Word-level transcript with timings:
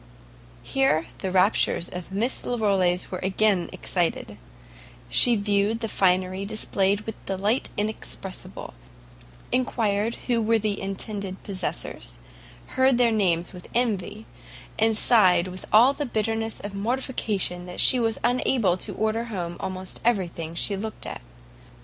Here 0.63 1.05
the 1.19 1.31
raptures 1.31 1.87
of 1.87 2.11
Miss 2.11 2.41
Larolles 2.43 3.11
were 3.11 3.19
again 3.19 3.69
excited: 3.71 4.39
she 5.09 5.35
viewed 5.35 5.79
the 5.81 5.87
finery 5.87 6.43
displayed 6.43 7.01
with 7.01 7.23
delight 7.27 7.69
inexpressible, 7.77 8.73
enquired 9.51 10.15
who 10.25 10.41
were 10.41 10.57
the 10.57 10.81
intended 10.81 11.43
possessors, 11.43 12.17
heard 12.65 12.97
their 12.97 13.11
names 13.11 13.53
with 13.53 13.69
envy, 13.75 14.25
and 14.79 14.97
sighed 14.97 15.47
with 15.49 15.67
all 15.71 15.93
the 15.93 16.07
bitterness 16.07 16.59
of 16.59 16.73
mortification 16.73 17.67
that 17.67 17.79
she 17.79 17.99
was 17.99 18.17
unable 18.23 18.77
to 18.77 18.95
order 18.95 19.25
home 19.25 19.55
almost 19.59 20.01
everything 20.03 20.55
she 20.55 20.75
looked 20.75 21.05
at. 21.05 21.21